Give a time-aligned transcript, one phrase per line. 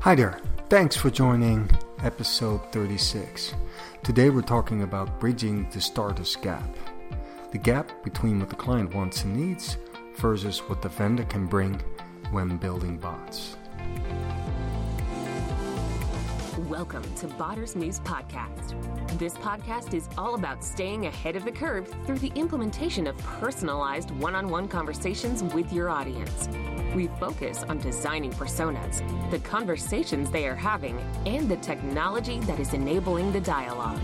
[0.00, 0.38] Hi there,
[0.68, 1.68] thanks for joining
[2.04, 3.54] episode 36.
[4.04, 6.68] Today we're talking about bridging the starters gap.
[7.50, 9.78] The gap between what the client wants and needs
[10.16, 11.80] versus what the vendor can bring
[12.30, 13.56] when building bots.
[16.76, 19.18] Welcome to Botters News Podcast.
[19.18, 24.10] This podcast is all about staying ahead of the curve through the implementation of personalized
[24.10, 26.50] one on one conversations with your audience.
[26.94, 29.00] We focus on designing personas,
[29.30, 33.98] the conversations they are having, and the technology that is enabling the dialogue.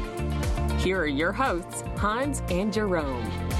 [0.80, 3.51] Here are your hosts, Hans and Jerome.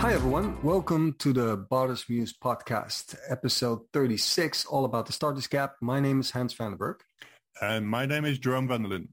[0.00, 0.56] Hi, everyone.
[0.62, 5.74] Welcome to the Botters News Podcast, episode 36, all about the starters gap.
[5.82, 7.00] My name is Hans Vandenberg.
[7.60, 9.08] And my name is Jerome Vanderlyn.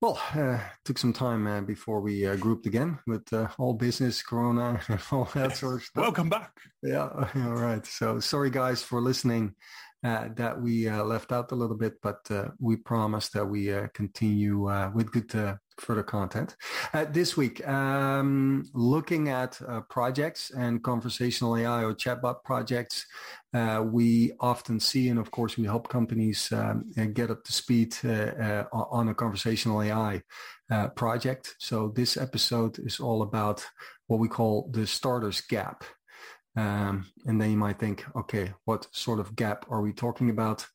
[0.00, 4.22] Well, uh, took some time uh, before we uh, grouped again with uh, all business,
[4.22, 6.00] Corona, and all that sort of stuff.
[6.00, 6.52] Welcome back.
[6.84, 7.84] Yeah, all right.
[7.84, 9.56] So sorry, guys, for listening
[10.04, 12.30] uh, that we uh, left out a little bit, but
[12.60, 16.56] we promise that we continue with good further content.
[16.92, 23.06] Uh, this week, um, looking at uh, projects and conversational AI or chatbot projects,
[23.54, 27.52] uh, we often see, and of course, we help companies um, uh, get up to
[27.52, 30.22] speed uh, uh, on a conversational AI
[30.96, 31.54] project.
[31.58, 33.64] So this episode is all about
[34.08, 35.84] what we call the starters gap.
[36.56, 40.66] Um, and then you might think, okay, what sort of gap are we talking about?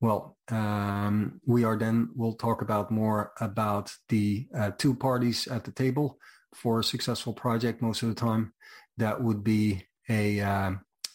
[0.00, 5.64] Well, um, we are then, we'll talk about more about the uh, two parties at
[5.64, 6.18] the table
[6.54, 8.52] for a successful project most of the time.
[8.96, 10.72] That would be a, uh,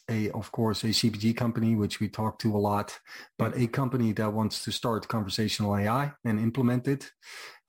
[0.09, 2.99] a, of course, a CPG company, which we talk to a lot,
[3.37, 7.11] but a company that wants to start conversational AI and implement it.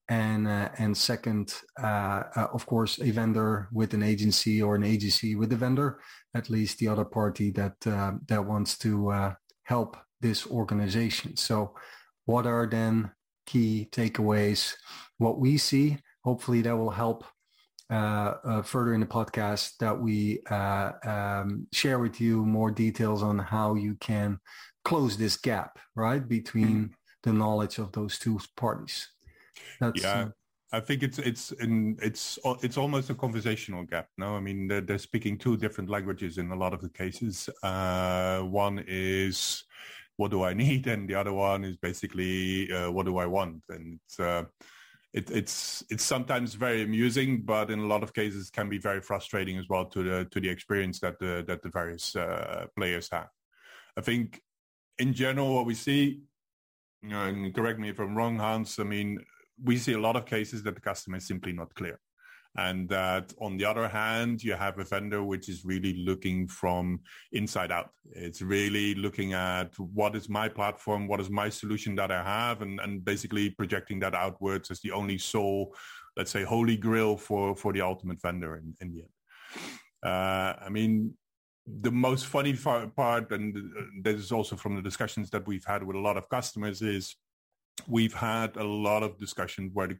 [0.09, 4.83] And, uh, and second, uh, uh, of course, a vendor with an agency or an
[4.83, 6.01] agency with a vendor,
[6.35, 11.37] at least the other party that, uh, that wants to help this organization.
[11.37, 11.75] So
[12.27, 13.11] what are then
[13.47, 14.75] key takeaways?
[15.19, 17.25] What we see, hopefully that will help
[17.91, 23.23] uh, uh, further in the podcast that we uh, um, share with you more details
[23.23, 24.39] on how you can
[24.85, 26.93] close this gap, right, between mm-hmm.
[27.25, 29.09] the knowledge of those two parties.
[29.81, 30.21] That's, yeah.
[30.21, 30.29] Uh,
[30.73, 34.07] I think it's it's in it's it's almost a conversational gap.
[34.17, 37.51] No, I mean they're, they're speaking two different languages in a lot of the cases.
[37.65, 39.65] Uh, one is
[40.21, 40.87] what do I need?
[40.87, 43.63] And the other one is basically uh, what do I want?
[43.71, 44.45] And it's, uh,
[45.15, 49.01] it, it's it's sometimes very amusing, but in a lot of cases can be very
[49.01, 53.09] frustrating as well to the to the experience that the that the various uh, players
[53.11, 53.31] have.
[53.97, 54.43] I think
[54.99, 56.21] in general what we see,
[57.03, 58.79] and correct me if I'm wrong, Hans.
[58.79, 59.25] I mean,
[59.65, 61.99] we see a lot of cases that the customer is simply not clear
[62.57, 67.01] and that on the other hand you have a vendor which is really looking from
[67.33, 67.91] inside out.
[68.13, 72.63] It's really looking at what is my platform what is my solution that i have
[72.63, 75.75] and, and basically projecting that outwards as the only sole
[76.17, 79.11] let's say holy grail for for the ultimate vendor in, in the end.
[80.03, 81.15] Uh, i mean
[81.83, 83.57] the most funny part and
[84.03, 87.15] this is also from the discussions that we've had with a lot of customers is
[87.89, 89.99] we've had a lot of discussion where the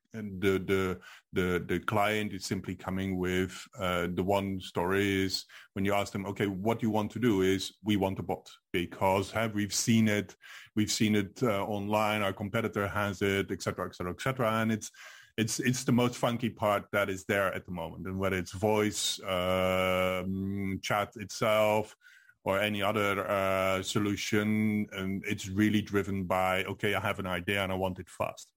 [0.59, 0.99] the
[1.33, 6.13] the the, client is simply coming with uh, the one story is when you ask
[6.13, 7.43] them okay what you want to do?
[7.43, 8.49] is we want a bot.
[8.73, 10.35] Because have we've seen it
[10.77, 14.91] we've seen it uh, online our competitor has it etc etc etc and it's
[15.37, 18.07] it's it's the most funky part that is there at the moment.
[18.07, 21.97] And whether it's voice um, chat itself
[22.45, 24.87] or any other uh, solution.
[24.93, 28.53] And it's really driven by, okay, I have an idea and I want it fast.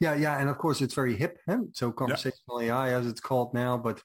[0.00, 0.38] Yeah, yeah.
[0.38, 1.38] And of course, it's very hip.
[1.48, 1.58] Eh?
[1.72, 2.76] So conversational yeah.
[2.76, 4.02] AI, as it's called now, but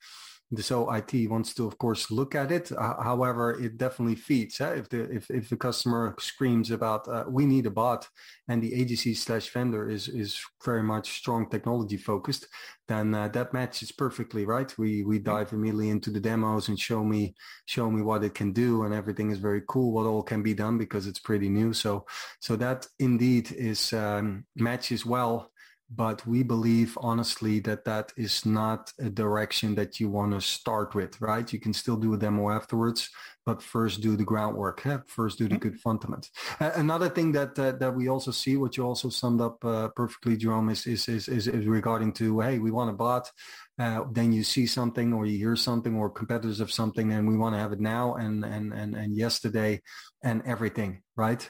[0.58, 2.72] so IT wants to, of course, look at it.
[2.72, 4.62] Uh, however, it definitely feeds.
[4.62, 8.08] If the if, if the customer screams about uh, we need a bot,
[8.48, 12.48] and the agency slash vendor is is very much strong technology focused,
[12.88, 14.72] then uh, that matches perfectly, right?
[14.78, 17.34] We we dive immediately into the demos and show me
[17.66, 19.94] show me what it can do, and everything is very cool.
[19.94, 21.74] What all can be done because it's pretty new.
[21.74, 22.06] So
[22.40, 25.50] so that indeed is um, matches well
[25.90, 30.96] but we believe honestly that that is not a direction that you want to start
[30.96, 31.52] with, right?
[31.52, 33.10] You can still do a demo afterwards,
[33.46, 34.84] but first do the groundwork.
[34.84, 35.00] Yeah?
[35.06, 35.70] First do the mm-hmm.
[35.70, 36.30] good fundament.
[36.60, 39.90] Uh, another thing that uh, that we also see, what you also summed up uh,
[39.90, 43.32] perfectly, Jerome, is, is is, is regarding to hey, we want a bot.
[43.78, 47.38] Uh, then you see something or you hear something or competitors of something and we
[47.38, 49.82] want to have it now and and and, and yesterday
[50.24, 51.50] and everything right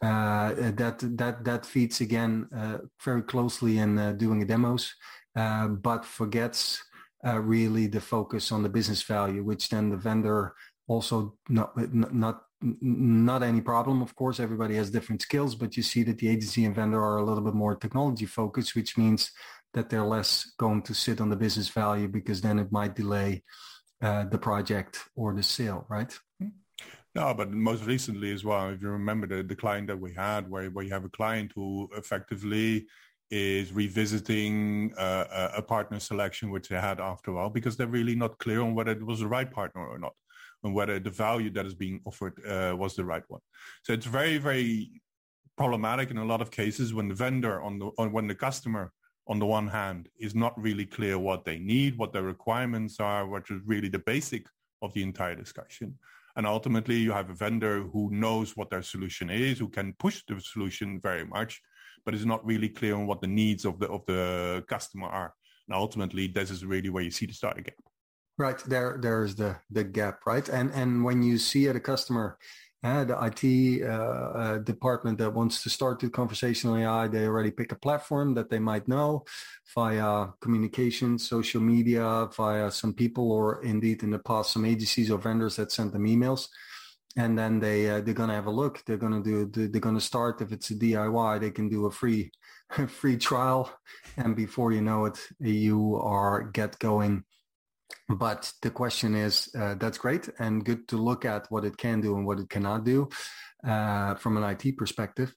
[0.00, 4.94] that that that feeds again uh, very closely in uh, doing demos,
[5.36, 6.82] uh, but forgets
[7.26, 10.54] uh, really the focus on the business value, which then the vendor
[10.86, 14.02] also not not not any problem.
[14.02, 17.18] Of course, everybody has different skills, but you see that the agency and vendor are
[17.18, 19.30] a little bit more technology focused, which means
[19.74, 23.42] that they're less going to sit on the business value because then it might delay
[24.02, 26.16] uh, the project or the sale, right?
[27.14, 30.50] No, but most recently as well, if you remember the, the client that we had,
[30.50, 32.86] where, where you have a client who effectively
[33.30, 38.14] is revisiting uh, a partner selection which they had after a while because they're really
[38.14, 40.12] not clear on whether it was the right partner or not
[40.62, 43.40] and whether the value that is being offered uh, was the right one.
[43.82, 45.00] So it's very, very
[45.56, 48.92] problematic in a lot of cases when the vendor on the on, when the customer
[49.26, 53.26] on the one hand is not really clear what they need, what their requirements are,
[53.26, 54.46] which is really the basic
[54.82, 55.96] of the entire discussion.
[56.36, 60.22] And ultimately you have a vendor who knows what their solution is, who can push
[60.26, 61.60] the solution very much,
[62.04, 65.32] but is not really clear on what the needs of the of the customer are.
[65.68, 67.74] And ultimately this is really where you see the starter gap.
[68.36, 70.48] Right there, there's the the gap, right?
[70.48, 72.38] And and when you see at a customer,
[72.84, 77.50] uh, the IT uh, uh, department that wants to start the conversational AI, they already
[77.50, 79.24] pick a platform that they might know
[79.74, 85.18] via communication, social media, via some people, or indeed in the past some agencies or
[85.18, 86.48] vendors that sent them emails.
[87.16, 88.82] And then they uh, they're gonna have a look.
[88.84, 89.46] They're gonna do.
[89.46, 91.40] They're gonna start if it's a DIY.
[91.40, 92.32] They can do a free
[92.88, 93.72] free trial,
[94.18, 97.24] and before you know it, you are get going
[98.08, 102.00] but the question is, uh, that's great and good to look at what it can
[102.00, 103.08] do and what it cannot do
[103.66, 105.34] uh, from an IT perspective.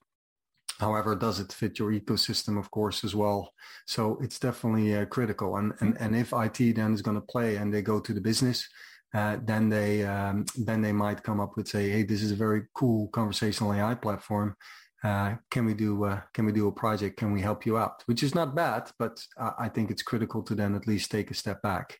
[0.78, 3.52] However, does it fit your ecosystem, of course, as well?
[3.86, 5.56] So it's definitely uh, critical.
[5.56, 8.20] And, and and if IT then is going to play and they go to the
[8.20, 8.68] business,
[9.12, 12.36] uh, then they um, then they might come up with say, hey, this is a
[12.36, 14.54] very cool conversational AI platform.
[15.02, 17.16] Uh, can we do uh, can we do a project?
[17.16, 18.04] Can we help you out?
[18.06, 21.34] Which is not bad, but I think it's critical to then at least take a
[21.34, 21.98] step back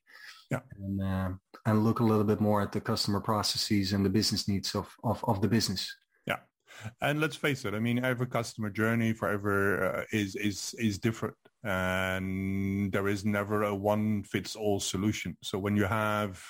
[0.50, 0.60] yeah.
[0.78, 1.30] and uh,
[1.66, 4.88] and look a little bit more at the customer processes and the business needs of
[5.04, 5.94] of, of the business.
[6.26, 6.38] Yeah,
[7.00, 7.74] and let's face it.
[7.74, 13.64] I mean, every customer journey forever uh, is is is different, and there is never
[13.64, 15.36] a one fits all solution.
[15.42, 16.42] So when you have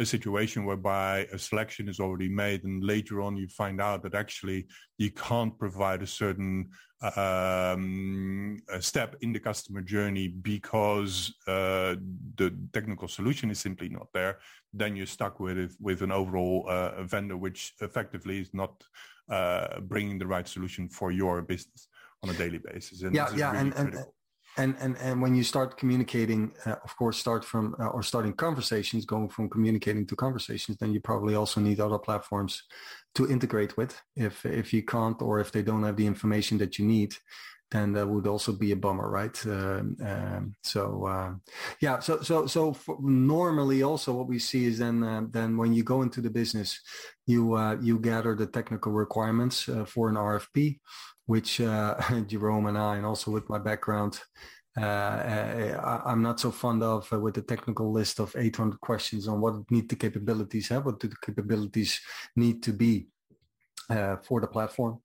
[0.00, 4.14] a situation whereby a selection is already made and later on you find out that
[4.14, 4.66] actually
[4.96, 6.68] you can't provide a certain
[7.16, 11.94] um, a step in the customer journey because uh,
[12.36, 14.38] the technical solution is simply not there,
[14.72, 18.82] then you're stuck with it, with an overall uh, vendor which effectively is not
[19.30, 21.88] uh, bringing the right solution for your business
[22.22, 23.02] on a daily basis.
[23.02, 24.04] And yeah, yeah, really and, and,
[24.58, 28.34] and and and when you start communicating uh, of course start from uh, or starting
[28.34, 32.62] conversations going from communicating to conversations then you probably also need other platforms
[33.14, 34.00] to integrate with.
[34.16, 37.14] If if you can't or if they don't have the information that you need
[37.70, 41.32] then that would also be a bummer right uh, um, so uh,
[41.80, 45.82] yeah so so so normally also what we see is then uh, then when you
[45.82, 46.80] go into the business
[47.26, 50.78] you uh, you gather the technical requirements for an rfp
[51.28, 51.94] which uh,
[52.26, 54.18] Jerome and I, and also with my background,
[54.76, 58.80] uh, uh I, am not so fond of uh, with the technical list of 800
[58.80, 62.00] questions on what need the capabilities have, what do the capabilities
[62.34, 63.08] need to be
[63.90, 65.00] uh, for the platform.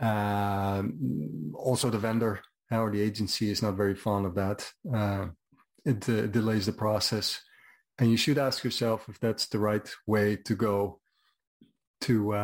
[0.00, 2.40] Um, also, the vendor
[2.70, 4.70] or the agency is not very fond of that.
[4.92, 5.28] Uh,
[5.84, 7.40] it uh, delays the process,
[7.98, 11.00] and you should ask yourself if that's the right way to go
[12.02, 12.34] to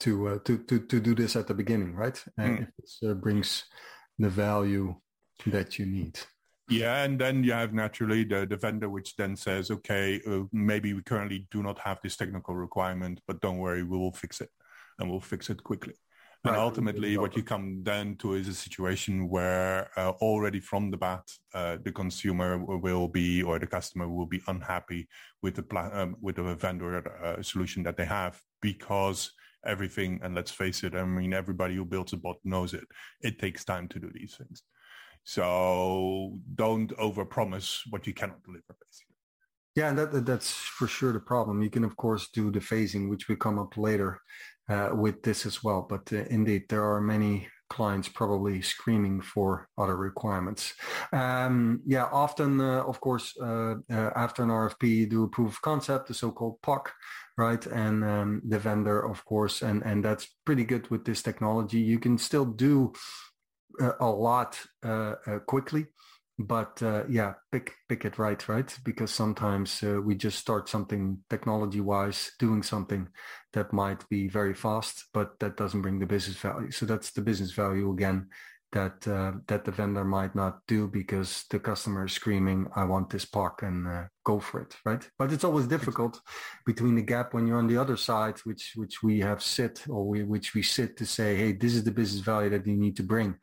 [0.00, 2.22] to uh, to to to do this at the beginning, right?
[2.36, 2.62] And mm.
[2.62, 3.64] if this uh, brings
[4.18, 4.96] the value
[5.46, 6.18] that you need.
[6.68, 10.94] Yeah, and then you have naturally the, the vendor which then says, okay, uh, maybe
[10.94, 14.50] we currently do not have this technical requirement, but don't worry, we will fix it,
[14.98, 15.94] and we'll fix it quickly.
[16.44, 16.62] And right.
[16.62, 21.30] ultimately, what you come then to is a situation where uh, already from the bat,
[21.52, 25.06] uh, the consumer will be or the customer will be unhappy
[25.42, 29.32] with the pla- um, with the vendor uh, solution that they have because
[29.66, 30.18] everything.
[30.22, 32.84] And let's face it, I mean, everybody who builds a bot knows it.
[33.20, 34.62] It takes time to do these things.
[35.24, 39.09] So don't overpromise what you cannot deliver, basically.
[39.76, 41.62] Yeah, that, that's for sure the problem.
[41.62, 44.20] You can, of course, do the phasing, which will come up later
[44.68, 45.86] uh, with this as well.
[45.88, 50.74] But uh, indeed, there are many clients probably screaming for other requirements.
[51.12, 55.52] Um, yeah, often, uh, of course, uh, uh, after an RFP, you do a proof
[55.52, 56.86] of concept, the so-called POC,
[57.38, 57.64] right?
[57.66, 61.78] And um, the vendor, of course, and and that's pretty good with this technology.
[61.78, 62.92] You can still do
[63.80, 64.60] uh, a lot
[65.46, 65.86] quickly,
[66.46, 68.78] but uh, yeah, pick pick it right, right?
[68.84, 73.08] Because sometimes uh, we just start something technology-wise, doing something
[73.52, 76.70] that might be very fast, but that doesn't bring the business value.
[76.70, 78.28] So that's the business value again
[78.72, 83.10] that uh, that the vendor might not do because the customer is screaming, "I want
[83.10, 85.06] this puck," and uh, go for it, right?
[85.18, 86.20] But it's always difficult
[86.64, 90.06] between the gap when you're on the other side, which which we have sit or
[90.06, 92.96] we, which we sit to say, "Hey, this is the business value that you need
[92.96, 93.36] to bring,"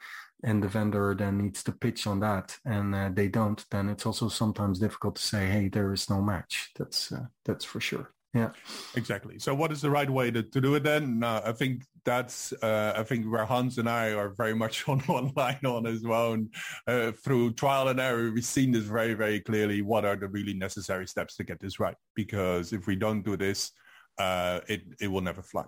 [0.44, 3.65] and the vendor then needs to pitch on that, and uh, they don't.
[3.72, 7.65] Then it's also sometimes difficult to say, "Hey, there is no match." That's uh, that's
[7.65, 8.12] for sure.
[8.34, 8.51] Yeah,
[8.96, 9.39] exactly.
[9.39, 11.20] So what is the right way to, to do it then?
[11.20, 15.00] No, I think that's, uh, I think where Hans and I are very much on
[15.01, 16.34] one line on as well.
[16.34, 16.53] And
[16.86, 19.82] uh, through trial and error, we've seen this very, very clearly.
[19.82, 21.96] What are the really necessary steps to get this right?
[22.15, 23.72] Because if we don't do this,
[24.20, 25.65] uh, it, it will never fly.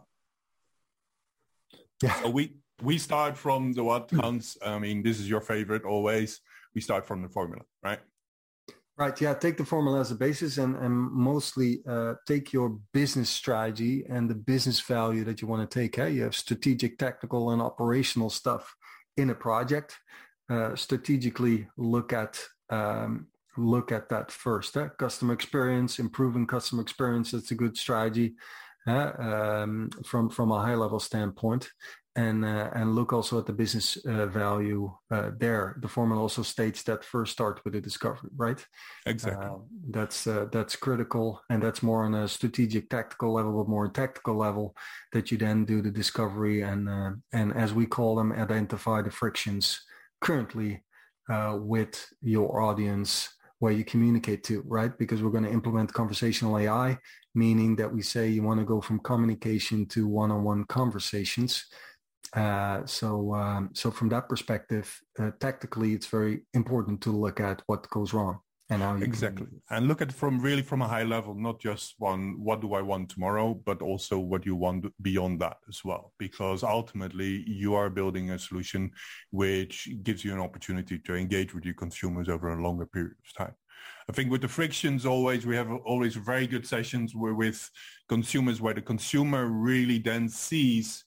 [2.04, 2.22] Yeah.
[2.22, 4.58] So we, we start from the what, Hans?
[4.66, 6.42] I mean, this is your favorite always.
[6.76, 8.00] We start from the formula, right?
[8.98, 9.20] Right.
[9.22, 9.34] Yeah.
[9.34, 14.30] Take the formula as a basis and, and mostly uh, take your business strategy and
[14.30, 15.96] the business value that you want to take.
[15.96, 16.12] Hey?
[16.12, 18.76] You have strategic, technical, and operational stuff
[19.16, 19.98] in a project.
[20.50, 24.76] Uh, strategically look at um, look at that first.
[24.76, 24.90] Eh?
[24.98, 27.32] Customer experience, improving customer experience.
[27.32, 28.36] That's a good strategy
[28.86, 31.70] uh, um, from from a high level standpoint
[32.20, 35.78] and uh, and look also at the business uh, value uh, there.
[35.82, 38.62] The formula also states that first start with a discovery, right?
[39.06, 39.46] Exactly.
[39.46, 39.60] Uh,
[39.90, 44.36] that's uh, that's critical, and that's more on a strategic, tactical level, but more tactical
[44.36, 44.76] level
[45.14, 49.12] that you then do the discovery and uh, and as we call them, identify the
[49.12, 49.80] frictions
[50.20, 50.84] currently
[51.74, 54.98] with your audience where you communicate to, right?
[54.98, 56.98] Because we're going to implement conversational AI,
[57.36, 61.66] meaning that we say you want to go from communication to one-on-one conversations
[62.36, 67.62] uh, so, um, so from that perspective, uh, tactically, it's very important to look at
[67.68, 69.62] what goes wrong and how exactly can...
[69.72, 72.82] and look at from really from a high level, not just one what do I
[72.82, 76.14] want tomorrow, but also what you want beyond that as well.
[76.20, 78.92] Because ultimately, you are building a solution
[79.32, 83.34] which gives you an opportunity to engage with your consumers over a longer period of
[83.34, 83.56] time.
[84.08, 87.70] I think with the frictions always we have always very good sessions with
[88.08, 91.06] consumers where the consumer really then sees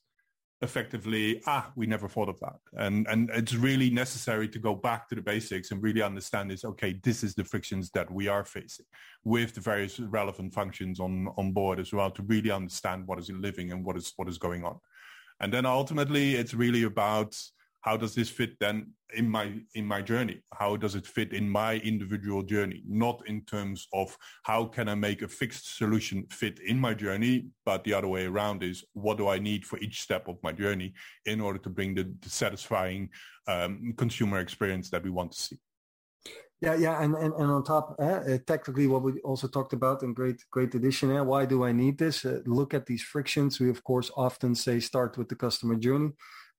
[0.61, 2.55] effectively, ah, we never thought of that.
[2.77, 6.63] And, and it's really necessary to go back to the basics and really understand is,
[6.63, 8.85] okay, this is the frictions that we are facing
[9.25, 13.29] with the various relevant functions on, on board as well to really understand what is
[13.29, 14.79] living and what is, what is going on.
[15.39, 17.37] And then ultimately it's really about
[17.83, 21.47] how does this fit then in my in my journey how does it fit in
[21.47, 26.59] my individual journey not in terms of how can i make a fixed solution fit
[26.65, 30.01] in my journey but the other way around is what do i need for each
[30.01, 30.93] step of my journey
[31.25, 33.09] in order to bring the, the satisfying
[33.47, 35.57] um, consumer experience that we want to see
[36.61, 40.13] yeah, yeah, and, and, and on top, uh, technically, what we also talked about in
[40.13, 41.11] great great addition.
[41.11, 42.23] Uh, why do I need this?
[42.23, 43.59] Uh, look at these frictions.
[43.59, 46.11] We of course often say start with the customer journey.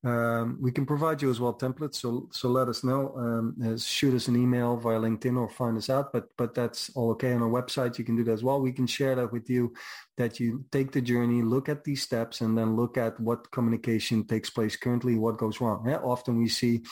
[0.04, 3.14] Um, we can provide you as well templates, so so let us know.
[3.16, 6.12] Um, uh, shoot us an email via LinkedIn or find us out.
[6.12, 7.99] But but that's all okay on our website.
[7.99, 8.61] You can do that as well.
[8.61, 9.73] We can share that with you.
[10.18, 14.25] That you take the journey, look at these steps, and then look at what communication
[14.26, 15.84] takes place currently, what goes wrong.
[15.88, 16.82] Yeah, often we see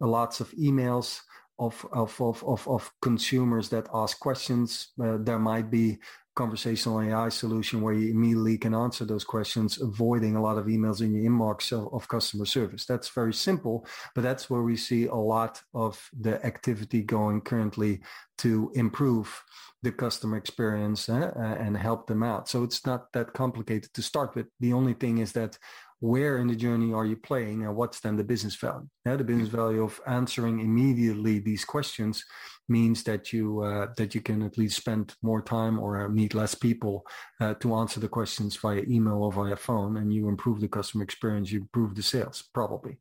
[0.00, 1.20] lots of emails
[1.58, 4.88] of of of of, of consumers that ask questions.
[5.02, 5.98] Uh, there might be
[6.34, 11.00] conversational AI solution where you immediately can answer those questions, avoiding a lot of emails
[11.00, 12.86] in your inbox of, of, customer service.
[12.86, 18.00] That's very simple, but that's where we see a lot of the activity going currently
[18.38, 19.42] to improve
[19.82, 22.48] the customer experience eh, and help them out.
[22.48, 24.46] So it's not that complicated to start with.
[24.60, 25.58] The only thing is that
[26.02, 28.88] where in the journey are you playing and what's then the business value?
[29.06, 32.24] Yeah, the business value of answering immediately these questions
[32.68, 36.56] means that you uh, that you can at least spend more time or meet less
[36.56, 37.06] people
[37.40, 41.04] uh, to answer the questions via email or via phone, and you improve the customer
[41.04, 42.98] experience, you improve the sales probably.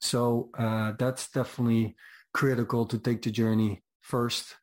[0.00, 1.96] So uh, that's definitely
[2.32, 4.54] critical to take the journey first.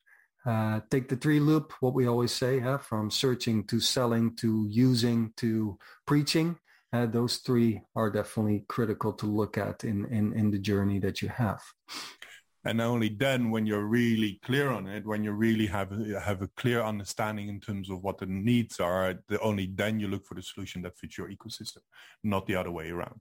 [0.45, 2.77] Uh, take the three loop, what we always say, huh?
[2.77, 6.57] from searching to selling to using to preaching
[6.93, 11.21] uh, those three are definitely critical to look at in, in, in the journey that
[11.21, 11.61] you have.
[12.65, 15.91] And only then, when you're really clear on it, when you really have
[16.23, 20.07] have a clear understanding in terms of what the needs are, the, only then you
[20.07, 21.79] look for the solution that fits your ecosystem,
[22.23, 23.19] not the other way around.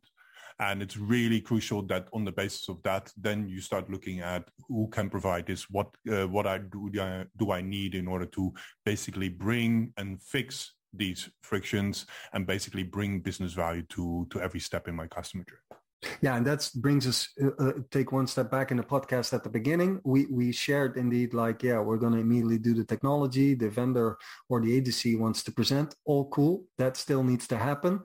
[0.60, 4.48] And it's really crucial that on the basis of that, then you start looking at
[4.68, 6.90] who can provide this, what uh, what I do,
[7.36, 8.52] do I need in order to
[8.84, 14.88] basically bring and fix these frictions and basically bring business value to to every step
[14.88, 15.80] in my customer journey.
[16.20, 19.44] Yeah, and that brings us uh, uh, take one step back in the podcast at
[19.44, 20.00] the beginning.
[20.04, 23.54] We we shared indeed like yeah, we're going to immediately do the technology.
[23.54, 24.18] The vendor
[24.48, 25.94] or the agency wants to present.
[26.04, 26.64] All cool.
[26.78, 28.00] That still needs to happen.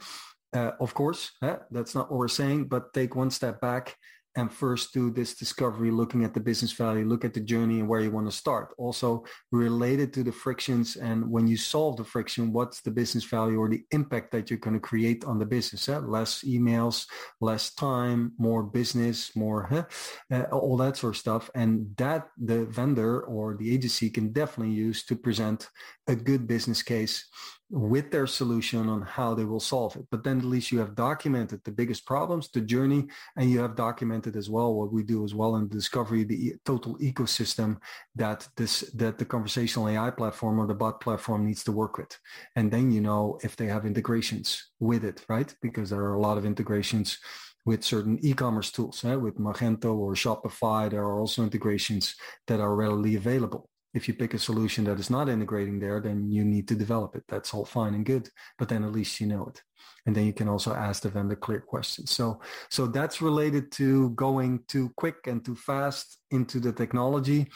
[0.54, 2.66] Uh, of course, that's not what we're saying.
[2.66, 3.98] But take one step back
[4.38, 7.89] and first do this discovery, looking at the business value, look at the journey and
[7.89, 8.74] where you want to start.
[8.77, 13.58] Also related to the frictions and when you solve the friction, what's the business value
[13.60, 15.88] or the impact that you're going to create on the business?
[15.88, 17.08] Less emails,
[17.42, 19.88] less time, more business, more
[20.32, 21.50] uh, all that sort of stuff.
[21.56, 25.68] And that the vendor or the agency can definitely use to present
[26.08, 27.25] a good business case
[27.70, 30.06] with their solution on how they will solve it.
[30.10, 33.76] But then at least you have documented the biggest problems, the journey, and you have
[33.76, 37.78] documented as well what we do as well in the discovery, the total ecosystem
[38.16, 42.18] that this that the conversational AI platform or the bot platform needs to work with.
[42.56, 45.54] And then you know if they have integrations with it, right?
[45.62, 47.18] Because there are a lot of integrations
[47.66, 49.16] with certain e-commerce tools, eh?
[49.16, 50.90] with Magento or Shopify.
[50.90, 52.16] There are also integrations
[52.48, 56.32] that are readily available if you pick a solution that is not integrating there, then
[56.32, 57.24] you need to develop it.
[57.27, 59.62] That's all fine and good, but then at least you know it.
[60.06, 62.12] And then you can also ask the vendor clear questions.
[62.12, 62.39] So,
[62.70, 67.50] so that's related to going too quick and too fast into the technology.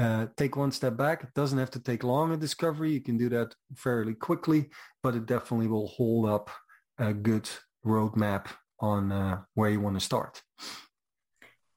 [0.00, 1.22] Uh, take one step back.
[1.22, 2.92] It doesn't have to take long a discovery.
[2.92, 4.70] You can do that fairly quickly,
[5.02, 6.50] but it definitely will hold up
[6.98, 7.48] a good
[7.86, 8.46] roadmap
[8.80, 10.42] on uh, where you want to start.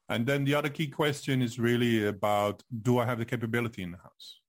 [0.08, 3.90] And then the other key question is really about, do I have the capability in
[3.90, 4.40] the house?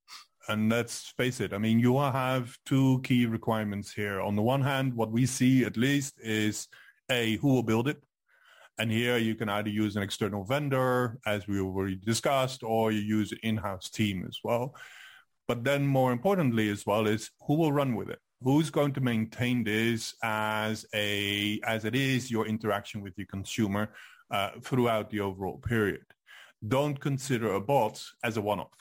[0.49, 4.21] And let's face it, I mean, you have two key requirements here.
[4.21, 6.67] On the one hand, what we see at least is
[7.09, 8.01] A, who will build it?
[8.79, 13.01] And here you can either use an external vendor, as we already discussed, or you
[13.01, 14.75] use an in-house team as well.
[15.47, 18.19] But then more importantly as well is who will run with it?
[18.41, 23.89] Who's going to maintain this as a, as it is your interaction with the consumer?
[24.31, 26.05] Uh, throughout the overall period.
[26.67, 28.72] Don't consider a bot as a one-off.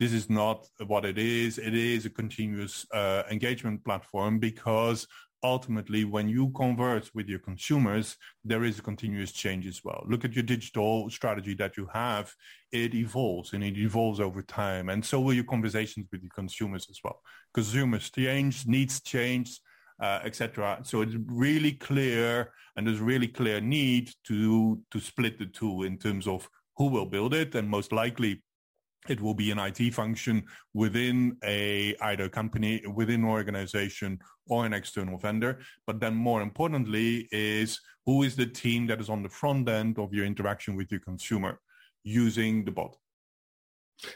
[0.00, 1.58] This is not what it is.
[1.58, 5.06] It is a continuous uh, engagement platform because
[5.44, 10.02] ultimately when you converse with your consumers, there is a continuous change as well.
[10.08, 12.34] Look at your digital strategy that you have.
[12.72, 14.88] It evolves and it evolves over time.
[14.88, 17.20] And so will your conversations with your consumers as well.
[17.52, 19.60] Consumers change, needs change,
[20.00, 20.80] uh, etc.
[20.82, 25.98] So it's really clear, and there's really clear need to to split the two in
[25.98, 28.42] terms of who will build it, and most likely
[29.08, 34.18] it will be an IT function within a either company, within an organization,
[34.48, 35.60] or an external vendor.
[35.86, 39.98] But then more importantly is who is the team that is on the front end
[39.98, 41.60] of your interaction with your consumer
[42.02, 42.96] using the bot.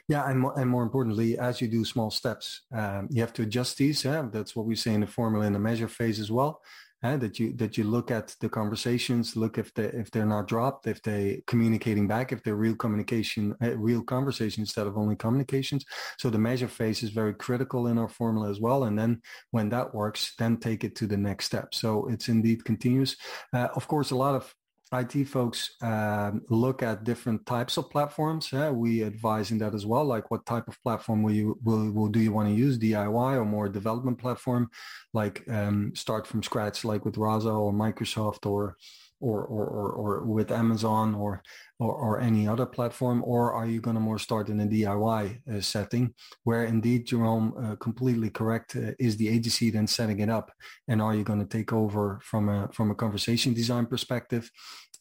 [0.09, 3.43] Yeah, and more, and more importantly, as you do small steps, um, you have to
[3.43, 4.05] adjust these.
[4.05, 6.61] Yeah, that's what we say in the formula in the measure phase as well.
[7.01, 10.49] Uh, that you that you look at the conversations, look if they if they're not
[10.49, 15.15] dropped, if they communicating back, if they're real communication, uh, real conversation instead of only
[15.15, 15.85] communications.
[16.19, 18.83] So the measure phase is very critical in our formula as well.
[18.83, 21.73] And then when that works, then take it to the next step.
[21.73, 23.15] So it's indeed continuous.
[23.53, 24.53] Uh, of course, a lot of
[24.93, 28.51] IT folks um, look at different types of platforms.
[28.53, 30.05] Yeah, we advise in that as well.
[30.05, 32.79] Like, what type of platform will you will, will do you want to use?
[32.79, 34.71] DIY or more development platform?
[35.13, 38.77] Like, um, start from scratch, like with Rasa or Microsoft or
[39.21, 41.43] or or, or, or with Amazon or,
[41.79, 45.41] or, or any other platform, or are you going to more start in a DIY
[45.49, 50.31] uh, setting where indeed Jerome uh, completely correct uh, is the agency then setting it
[50.31, 50.53] up,
[50.89, 54.51] and are you going to take over from a from a conversation design perspective?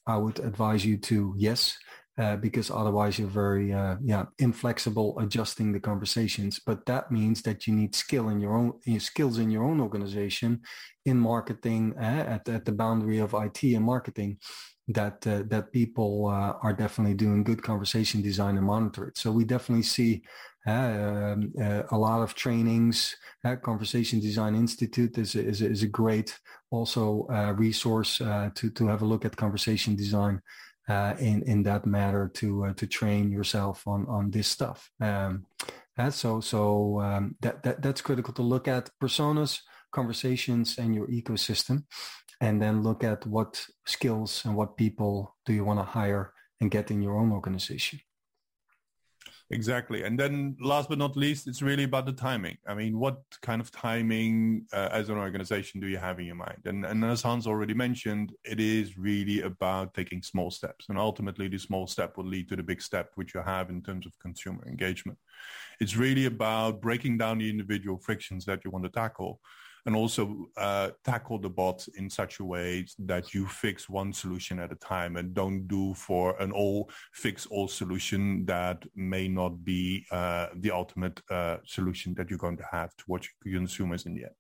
[0.08, 1.78] I would advise you to yes.
[2.20, 7.68] Uh, because otherwise you're very uh, yeah inflexible adjusting the conversations but that means that
[7.68, 10.60] you need skill in your own skills in your own organization
[11.06, 14.36] in marketing uh, at, at the boundary of IT and marketing
[14.88, 19.18] that uh, that people uh, are definitely doing good conversation design and monitor it.
[19.18, 20.24] So we definitely see
[20.66, 21.54] um,
[21.92, 23.16] a lot of trainings.
[23.62, 26.38] Conversation Design Institute is a, is a, is a great
[26.72, 30.42] also resource to to have a look at conversation design
[30.90, 34.90] in in that matter to to train yourself on on this stuff.
[35.02, 35.46] Um,
[36.10, 39.60] so so um, that, that that's critical to look at personas
[39.92, 41.84] conversations and your ecosystem
[42.40, 46.72] and then look at what skills and what people do you want to hire and
[46.72, 48.00] get in your own organization
[49.52, 50.04] exactly.
[50.04, 52.58] And then last but not least it's really about the timing.
[52.68, 56.36] I mean what kind of timing uh, as an organization do you have in your
[56.36, 56.62] mind?
[56.66, 60.86] And, and as hans already mentioned it is really about taking small steps.
[60.90, 63.82] And ultimately the small step will lead to the big step which you have in
[63.82, 65.18] terms of consumer engagement.
[65.80, 69.40] It's really about breaking down the individual frictions that you want to tackle
[69.88, 74.60] and also uh, tackle the bot in such a way that you fix one solution
[74.60, 79.64] at a time and don't do for an all fix all solution that may not
[79.64, 84.26] be uh, the ultimate uh, solution that you're going to have towards consumers in the
[84.26, 84.36] end.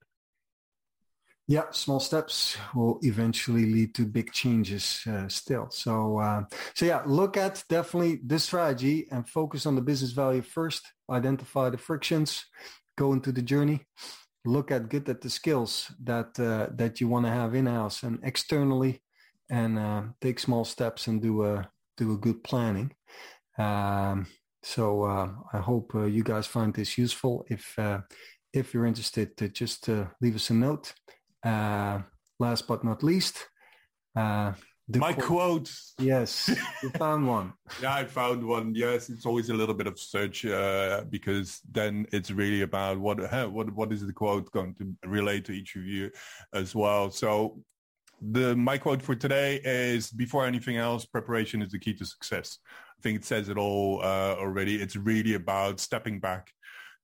[1.47, 5.69] Yeah, small steps will eventually lead to big changes uh, still.
[5.69, 6.43] So, uh,
[6.75, 10.91] so yeah, look at definitely this strategy and focus on the business value first.
[11.09, 12.43] Identify the frictions,
[12.97, 13.85] go into the journey,
[14.47, 18.03] look at good at the skills that uh, that you want to have in house
[18.03, 19.01] and externally,
[19.49, 22.91] and uh, take small steps and do a do a good planning.
[23.57, 24.27] Um,
[24.63, 27.45] so uh, I hope uh, you guys find this useful.
[27.49, 27.77] If
[28.53, 29.89] if you're interested, to just
[30.21, 30.93] leave us a note
[31.43, 32.01] uh,
[32.39, 33.47] last but not least,
[34.93, 35.25] uh, my quote.
[35.25, 35.71] quote.
[35.99, 36.49] Yes,
[36.83, 37.53] you found one.
[37.81, 38.73] yeah, I found one.
[38.75, 43.19] Yes, it's always a little bit of search uh, because then it's really about what
[43.51, 46.11] what what is the quote going to relate to each of you
[46.53, 47.11] as well.
[47.11, 47.61] So
[48.21, 52.59] the my quote for today is before anything else, preparation is the key to success.
[52.97, 54.81] I think it says it all uh, already.
[54.81, 56.51] It's really about stepping back.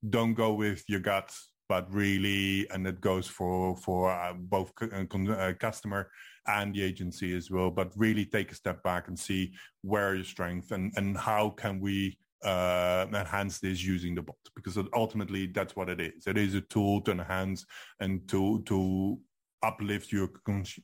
[0.09, 1.31] Don't go with your gut
[1.69, 6.09] but really, and it goes for for uh, both uh, uh, customer
[6.47, 7.71] and the agency as well.
[7.71, 11.79] But really take a step back and see where your strengths and and how can
[11.79, 16.27] we uh, enhance this using the bot because ultimately that's what it is.
[16.27, 17.65] It is a tool to enhance
[17.99, 19.19] and to to
[19.63, 20.29] uplift your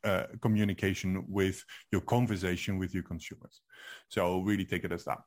[0.05, 3.61] uh, communication with your conversation with your consumers.
[4.07, 5.19] So really take it as that.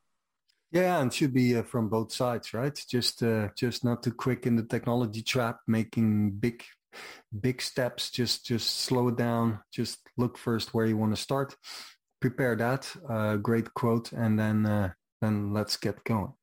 [0.73, 2.73] Yeah, and should be uh, from both sides, right?
[2.89, 6.63] Just uh, just not too quick in the technology trap, making big
[7.39, 8.09] big steps.
[8.09, 9.59] Just just slow it down.
[9.71, 11.55] Just look first where you want to start.
[12.19, 16.33] Prepare that uh, great quote, and then uh, then let's get going.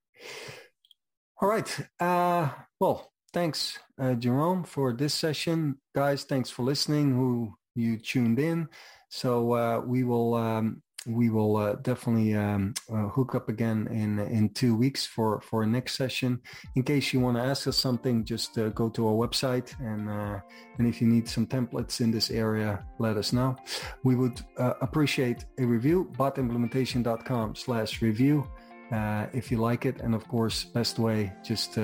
[1.42, 1.80] All right.
[1.98, 6.22] Uh, well, thanks, uh, Jerome, for this session, guys.
[6.22, 7.16] Thanks for listening.
[7.16, 8.68] Who you tuned in.
[9.08, 10.34] So we will.
[10.34, 15.40] Um, we will uh, definitely um, uh, hook up again in in two weeks for
[15.40, 16.40] for next session.
[16.76, 20.08] In case you want to ask us something, just uh, go to our website and
[20.08, 20.40] uh,
[20.78, 23.56] and if you need some templates in this area, let us know.
[24.04, 26.10] We would uh, appreciate a review.
[26.16, 28.46] botimplementation.com slash review.
[28.92, 31.76] Uh, if you like it, and of course, best way just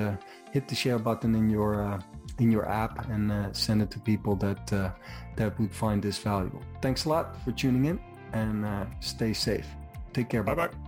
[0.51, 1.99] hit the share button in your
[2.39, 4.67] in your app and send it to people that
[5.37, 6.61] that would find this valuable.
[6.81, 9.67] Thanks a lot for tuning in and uh, stay safe.
[10.13, 10.43] Take care.
[10.43, 10.86] Bye bye.